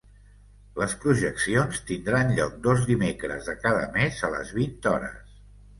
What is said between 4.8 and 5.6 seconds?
hores.